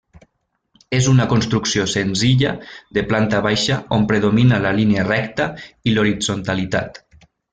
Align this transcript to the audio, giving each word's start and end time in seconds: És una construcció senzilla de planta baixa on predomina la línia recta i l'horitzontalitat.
És 0.99 1.09
una 1.09 1.27
construcció 1.33 1.83
senzilla 1.91 2.53
de 2.99 3.03
planta 3.11 3.43
baixa 3.49 3.77
on 3.99 4.09
predomina 4.13 4.61
la 4.65 4.71
línia 4.81 5.07
recta 5.11 5.49
i 5.91 5.95
l'horitzontalitat. 5.99 6.99